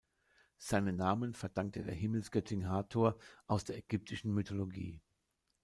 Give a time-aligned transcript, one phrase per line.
[0.57, 4.99] Seinen Namen verdankt er der Himmelsgöttin Hathor aus der ägyptischen Mythologie.